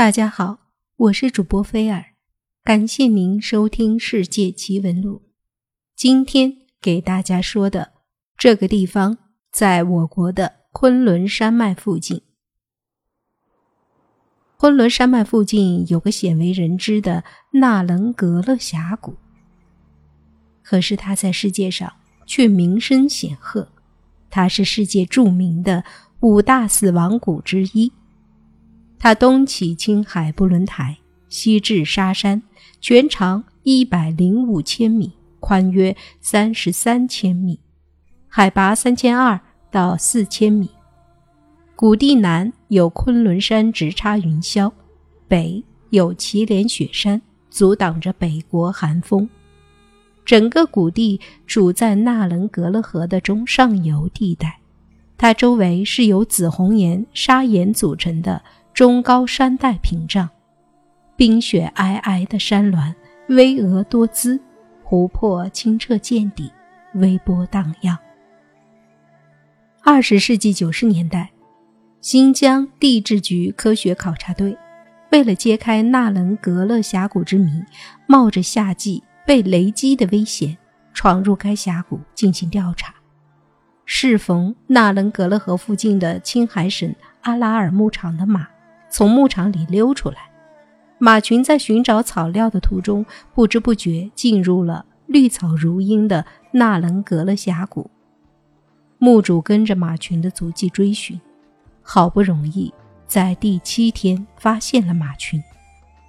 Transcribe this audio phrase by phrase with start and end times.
[0.00, 0.60] 大家好，
[0.96, 2.02] 我是主播菲尔，
[2.64, 5.24] 感谢您收听《世界奇闻录》。
[5.94, 7.92] 今天给大家说的
[8.34, 9.18] 这个地方，
[9.52, 12.22] 在我国的昆仑山脉附近。
[14.56, 17.22] 昆仑山脉附近有个鲜为人知的
[17.52, 19.18] 纳棱格勒峡谷，
[20.62, 21.92] 可是它在世界上
[22.24, 23.68] 却名声显赫，
[24.30, 25.84] 它是世界著名的
[26.20, 27.92] 五大死亡谷之一。
[29.02, 30.98] 它东起青海布伦台，
[31.30, 32.42] 西至沙山，
[32.82, 37.58] 全长一百零五千米，宽约三十三千米，
[38.28, 39.40] 海拔三千二
[39.70, 40.68] 到四千米。
[41.74, 44.70] 谷地南有昆仑山直插云霄，
[45.26, 49.26] 北有祁连雪山阻挡着北国寒风。
[50.26, 54.60] 整个谷地处在纳棱格勒河的中上游地带，
[55.16, 58.42] 它周围是由紫红岩砂岩组成的。
[58.72, 60.30] 中高山带屏障，
[61.16, 62.94] 冰雪皑皑的山峦
[63.28, 64.40] 巍峨多姿，
[64.82, 66.50] 湖泊清澈见底，
[66.94, 67.98] 微波荡漾。
[69.82, 71.30] 二十世纪九十年代，
[72.00, 74.56] 新疆地质局科学考察队
[75.10, 77.62] 为了揭开纳棱格勒峡谷之谜，
[78.06, 80.56] 冒着夏季被雷击的危险，
[80.94, 82.94] 闯入该峡谷进行调查。
[83.84, 88.48] 适逢纳棱格勒河附近的青海省阿拉尔牧场的马。
[88.90, 90.30] 从牧场里溜出来，
[90.98, 97.90] 马群在寻找草料的途中，不知不觉进入了绿草如茵的纳伦格勒峡谷。
[98.98, 101.18] 牧主跟着马群的足迹追寻，
[101.80, 102.70] 好不容易
[103.06, 105.42] 在第七天发现了马群，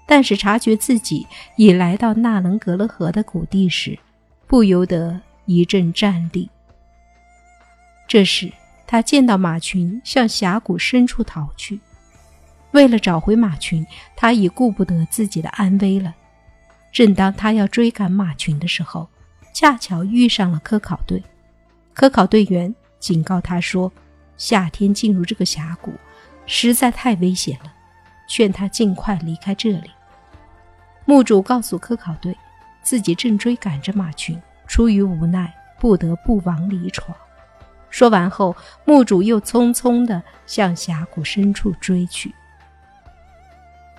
[0.05, 3.97] 但是察觉自己已来到纳伦格勒河的谷地时，
[4.45, 6.49] 不由得一阵战栗。
[8.07, 8.51] 这时，
[8.85, 11.79] 他见到马群向峡谷深处逃去。
[12.71, 16.13] 为了找回马群，他已顾不得自己的安危了。
[16.91, 19.09] 正当他要追赶马群的时候，
[19.53, 21.21] 恰巧遇上了科考队。
[21.93, 23.91] 科考队员警告他说
[24.37, 25.93] ：“夏天进入这个峡谷
[26.45, 27.71] 实在太危险了，
[28.27, 29.91] 劝他尽快离开这里。”
[31.05, 32.35] 墓主告诉科考队，
[32.81, 37.15] 自己正追赶着马群，出于无奈，不得不往里闯。
[37.89, 38.55] 说完后，
[38.85, 42.33] 墓主又匆匆地向峡谷深处追去。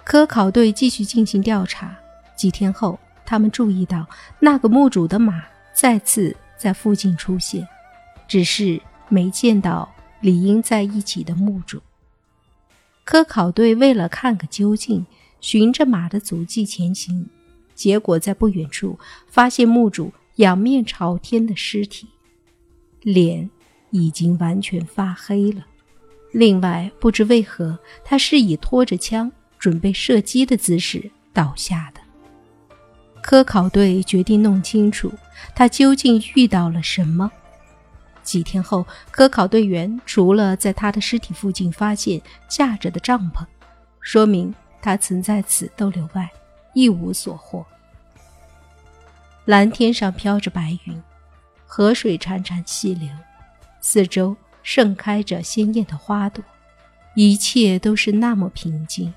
[0.04, 1.96] 科考队继续进行调查。
[2.36, 4.06] 几天后，他们注意到
[4.40, 7.66] 那个墓主的马再次在附近出现，
[8.26, 9.88] 只是没见到
[10.20, 11.80] 理应在一起的墓主。
[13.04, 15.06] 科考队为了看个究竟，
[15.40, 17.28] 循着马的足迹前行，
[17.74, 18.98] 结果在不远处
[19.28, 22.08] 发现墓主仰面朝天的尸体，
[23.02, 23.48] 脸
[23.90, 25.66] 已经完全发黑了。
[26.32, 29.30] 另外，不知为何，他是以拖着枪。
[29.62, 32.00] 准备射击的姿势倒下的。
[33.22, 35.12] 科考队决定弄清楚
[35.54, 37.30] 他究竟遇到了什么。
[38.24, 43.46] 几天后，科考队员除了在他的尸体附近发现架着的帐篷，
[44.00, 46.28] 说明他曾在此逗留外，
[46.74, 47.64] 一无所获。
[49.44, 51.00] 蓝天上飘着白云，
[51.64, 53.08] 河水潺潺细流，
[53.80, 56.42] 四周盛开着鲜艳的花朵，
[57.14, 59.14] 一切都是那么平静。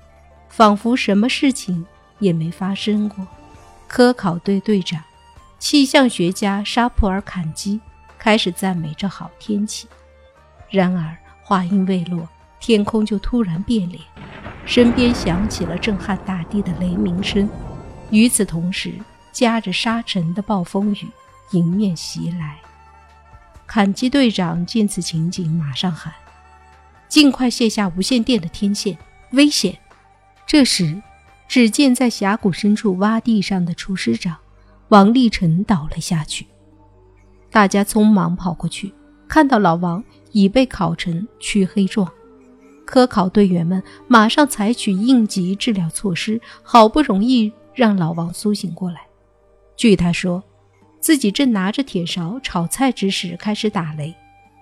[0.56, 1.84] 仿佛什么事情
[2.18, 3.26] 也没发生过。
[3.86, 5.04] 科考队队长、
[5.58, 7.78] 气象学家沙普尔坎基
[8.18, 9.86] 开始赞美这好天气。
[10.70, 12.26] 然而话音未落，
[12.58, 14.00] 天空就突然变脸，
[14.64, 17.46] 身边响起了震撼大地的雷鸣声。
[18.08, 18.94] 与此同时，
[19.32, 21.06] 夹着沙尘的暴风雨
[21.50, 22.56] 迎面袭来。
[23.66, 26.14] 坎基队长见此情景，马上喊
[27.08, 28.96] ：“尽快卸下无线电的天线，
[29.32, 29.76] 危险！”
[30.46, 31.02] 这时，
[31.48, 34.36] 只见在峡谷深处洼地上的厨师长
[34.88, 36.46] 王立成倒了下去。
[37.50, 38.94] 大家匆忙跑过去，
[39.26, 42.08] 看到老王已被烤成黢黑状。
[42.84, 49.00] 科考队员们马上采取应急治疗措施，好不容易让老王苏醒过来。
[49.76, 50.44] 据他说，
[51.00, 54.14] 自己正拿着铁勺炒菜之时开始打雷，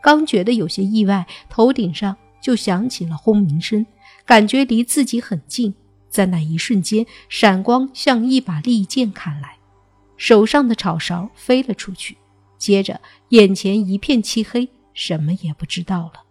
[0.02, 3.84] 刚觉得有些意外，头顶上就响起了轰鸣声。
[4.26, 5.74] 感觉离自己很近，
[6.08, 9.58] 在那一瞬间，闪光像一把利剑砍来，
[10.16, 12.16] 手上的炒勺飞了出去。
[12.56, 16.24] 接着，眼前一片漆黑，什么也不知道了。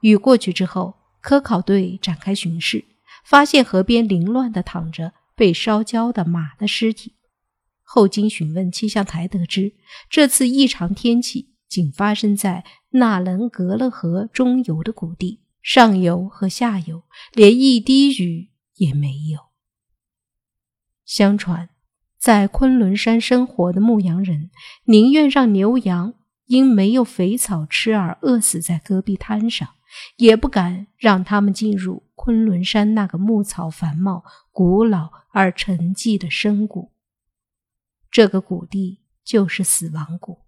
[0.00, 2.84] 雨过去之后，科考队展开巡视，
[3.24, 7.14] 发现河边凌乱地躺着被烧焦的马的尸体。
[7.82, 9.74] 后经询问气象台得知，
[10.08, 15.39] 这次异常天气仅发生在纳棱格勒河中游的谷地。
[15.62, 19.40] 上游和下游连一滴雨也没有。
[21.04, 21.70] 相传，
[22.18, 24.50] 在昆仑山生活的牧羊人
[24.84, 26.14] 宁愿让牛羊
[26.46, 29.68] 因没有肥草吃而饿死在戈壁滩上，
[30.16, 36.92] 也不敢让他们进入昆仑山那个牧草繁茂、古老而沉寂的深谷。
[38.10, 40.46] 这个谷地就是死亡谷，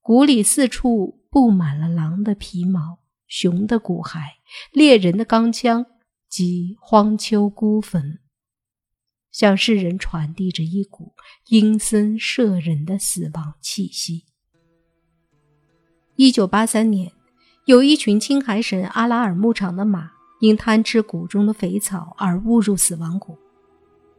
[0.00, 4.20] 谷里四处布满了狼的皮毛、熊的骨骸、
[4.72, 5.86] 猎人的钢枪
[6.28, 8.20] 及荒丘孤坟。
[9.32, 11.12] 向世人传递着一股
[11.48, 14.26] 阴森摄人的死亡气息。
[16.14, 17.10] 一九八三年，
[17.64, 23.36] 有一群青海省阿拉尔牧场的马因贪吃谷中的肥草而误入死亡谷。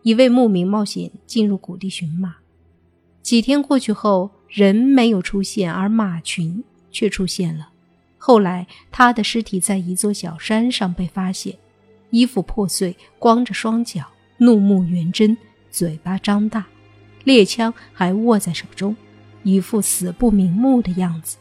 [0.03, 2.35] 一位牧民冒险进入谷地寻马，
[3.21, 6.61] 几天过去后，人没有出现，而马群
[6.91, 7.69] 却出现了。
[8.27, 11.55] 后来，他的尸体在一座小山上被发现，
[12.09, 14.03] 衣服破碎，光着双脚。
[14.37, 15.37] 怒目圆睁，
[15.69, 16.65] 嘴巴张大，
[17.23, 18.95] 猎枪还握在手中，
[19.43, 21.37] 一副死不瞑目的样子。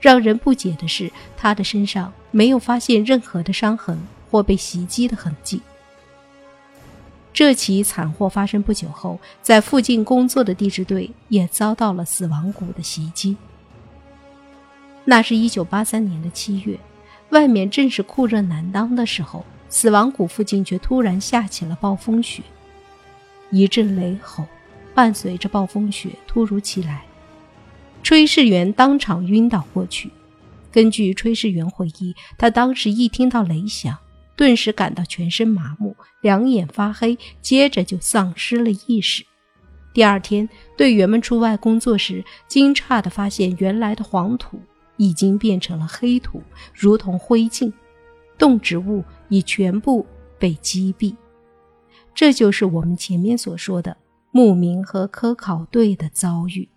[0.00, 3.98] 让人不解的是，他的身上没有发现任何的伤痕
[4.30, 5.60] 或被袭击的痕迹。
[7.32, 13.36] 这起惨祸发生不久后，在附近工作的地质队也遭到了死亡谷的袭击。
[15.04, 16.78] 那是一九八三年的七月，
[17.30, 19.44] 外面正是酷热难当的时候。
[19.68, 22.42] 死亡谷附近却突然下起了暴风雪，
[23.50, 24.44] 一阵雷吼，
[24.94, 27.02] 伴随着暴风雪突如其来，
[28.04, 30.10] 炊事员当场晕倒过去。
[30.70, 33.96] 根据炊事员回忆，他当时一听到雷响，
[34.36, 39.24] 顿时感到全身麻木，两眼发黑，接着就丧失了意识。
[39.94, 40.46] 第二天，
[40.76, 44.60] 队员们出外工作时，惊诧地发现，原来的黄土
[44.96, 46.42] 已经变成了黑土，
[46.74, 47.72] 如同灰烬。
[48.38, 50.04] 动植物已全部
[50.38, 51.14] 被击毙，
[52.12, 53.96] 这就是我们前面所说的
[54.32, 56.68] 牧民和科考队的遭遇。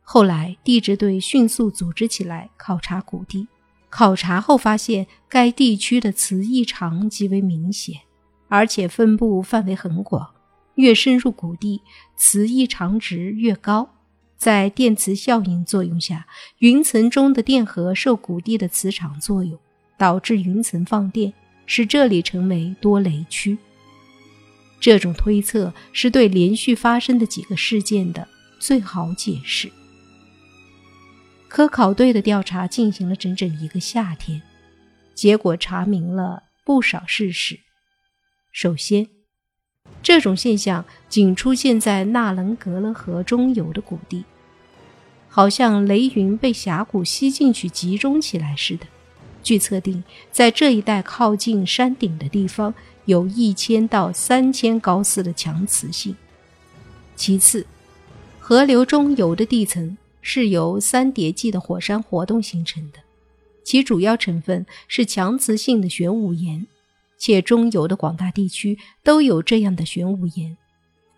[0.00, 3.48] 后来，地质队迅速组织起来考察谷地，
[3.90, 8.00] 考察后发现该地区的磁异常极为明显，
[8.48, 10.34] 而且分布范围很广。
[10.76, 11.82] 越深入谷地，
[12.16, 13.95] 磁异常值越高。
[14.36, 16.26] 在电磁效应作用下，
[16.58, 19.58] 云层中的电荷受谷地的磁场作用。
[19.98, 21.32] 导致云层放电，
[21.64, 23.56] 使这里成为多雷区。
[24.78, 28.28] 这种推测是对连续发生的几个事件的
[28.60, 29.72] 最好解释。
[31.48, 34.42] 科考队的调查进行了整整一个夏天，
[35.14, 37.60] 结果查明了不少事实。
[38.52, 39.08] 首先，
[40.02, 44.24] 这种现象仅出现在纳棱格勒河中游的谷地，
[45.28, 48.86] 好像雷云被峡谷吸进去集中起来似的。
[49.42, 50.02] 据测定，
[50.32, 52.74] 在这一带靠近山顶的地方，
[53.04, 56.16] 有一千到三千高斯的强磁性。
[57.14, 57.66] 其次，
[58.40, 62.98] 河流中游的地层是由三叠纪的火山活动形成的，
[63.62, 66.66] 其主要成分是强磁性的玄武岩，
[67.18, 70.56] 且中游的广大地区都有这样的玄武岩。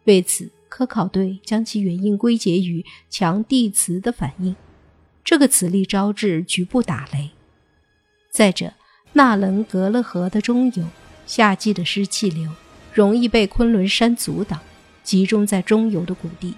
[0.05, 4.56] 为此，科考队将其原因归结于强地磁的反应，
[5.23, 7.31] 这个磁力招致局部打雷。
[8.31, 8.73] 再者，
[9.12, 10.85] 纳伦格勒河的中游，
[11.27, 12.50] 夏季的湿气流
[12.95, 14.61] 容易被昆仑山阻挡，
[15.02, 16.55] 集中在中游的谷地。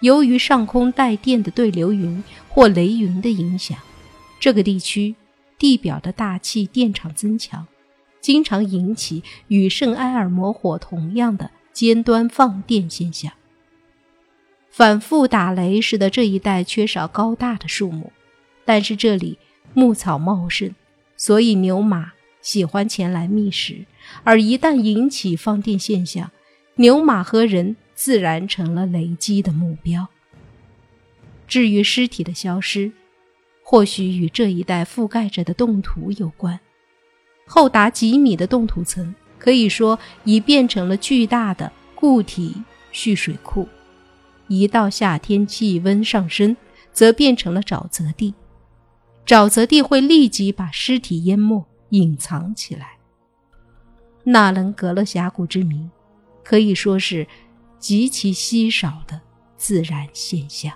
[0.00, 3.78] 由于上空带电的对流云或雷云的影响，
[4.40, 5.14] 这个地区
[5.58, 7.66] 地表的大气电场增强，
[8.24, 13.30] 经常引起与圣埃尔摩火同样的尖端放电现象。
[14.70, 18.10] 反复打雷使得这一带缺少高大的树木，
[18.64, 19.38] 但是这里
[19.74, 20.74] 牧草茂盛。
[21.18, 23.84] 所以牛马喜欢前来觅食，
[24.22, 26.30] 而一旦引起放电现象，
[26.76, 30.08] 牛马和人自然成了雷击的目标。
[31.46, 32.90] 至于尸体的消失，
[33.62, 36.58] 或许与这一带覆盖着的冻土有关。
[37.46, 42.54] 厚达几米的冻土层，可以说已变成了巨大的固体
[42.90, 43.68] 蓄水库。
[44.48, 46.56] 一到夏天气温上升，
[46.92, 48.34] 则变成了沼泽地。
[49.26, 52.98] 沼泽地会立即把尸体淹没、隐藏起来。
[54.24, 55.88] 纳棱格勒峡谷之谜，
[56.42, 57.26] 可以说是
[57.78, 59.20] 极其稀少的
[59.56, 60.72] 自然现象。